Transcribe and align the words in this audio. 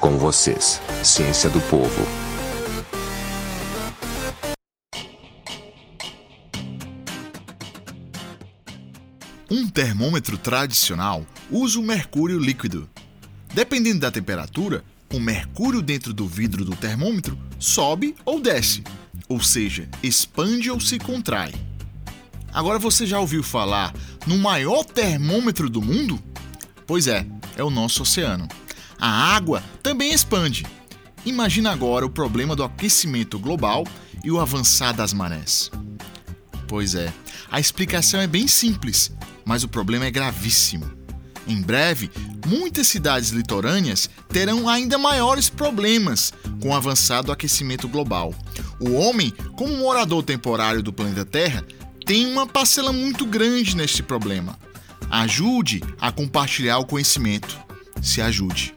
Com 0.00 0.16
vocês, 0.16 0.80
Ciência 1.02 1.50
do 1.50 1.60
Povo. 1.62 2.06
Um 9.50 9.68
termômetro 9.68 10.38
tradicional 10.38 11.26
usa 11.50 11.80
o 11.80 11.82
mercúrio 11.82 12.38
líquido. 12.38 12.88
Dependendo 13.52 13.98
da 13.98 14.10
temperatura, 14.10 14.84
o 15.12 15.18
mercúrio 15.18 15.82
dentro 15.82 16.14
do 16.14 16.28
vidro 16.28 16.64
do 16.64 16.76
termômetro 16.76 17.36
sobe 17.58 18.14
ou 18.24 18.40
desce, 18.40 18.84
ou 19.28 19.40
seja, 19.40 19.88
expande 20.00 20.70
ou 20.70 20.78
se 20.78 21.00
contrai. 21.00 21.52
Agora 22.52 22.78
você 22.78 23.04
já 23.04 23.18
ouviu 23.18 23.42
falar 23.42 23.92
no 24.28 24.38
maior 24.38 24.84
termômetro 24.84 25.68
do 25.68 25.82
mundo? 25.82 26.22
Pois 26.86 27.08
é, 27.08 27.26
é 27.56 27.64
o 27.64 27.70
nosso 27.70 28.02
oceano. 28.02 28.46
A 28.98 29.08
água 29.08 29.62
também 29.82 30.12
expande. 30.12 30.66
Imagina 31.24 31.70
agora 31.70 32.06
o 32.06 32.10
problema 32.10 32.56
do 32.56 32.64
aquecimento 32.64 33.38
global 33.38 33.84
e 34.24 34.30
o 34.30 34.40
avançar 34.40 34.92
das 34.92 35.12
marés. 35.12 35.70
Pois 36.66 36.94
é, 36.94 37.12
a 37.50 37.60
explicação 37.60 38.20
é 38.20 38.26
bem 38.26 38.46
simples, 38.46 39.10
mas 39.44 39.62
o 39.62 39.68
problema 39.68 40.06
é 40.06 40.10
gravíssimo. 40.10 40.90
Em 41.46 41.62
breve, 41.62 42.10
muitas 42.46 42.88
cidades 42.88 43.30
litorâneas 43.30 44.10
terão 44.28 44.68
ainda 44.68 44.98
maiores 44.98 45.48
problemas 45.48 46.32
com 46.60 46.70
o 46.70 46.74
avançado 46.74 47.32
aquecimento 47.32 47.88
global. 47.88 48.34
O 48.78 48.92
homem, 48.92 49.32
como 49.56 49.78
morador 49.78 50.22
temporário 50.22 50.82
do 50.82 50.92
planeta 50.92 51.24
Terra, 51.24 51.64
tem 52.04 52.26
uma 52.26 52.46
parcela 52.46 52.92
muito 52.92 53.24
grande 53.24 53.74
neste 53.74 54.02
problema. 54.02 54.58
Ajude 55.10 55.82
a 55.98 56.12
compartilhar 56.12 56.78
o 56.78 56.84
conhecimento. 56.84 57.58
Se 58.02 58.20
ajude. 58.20 58.74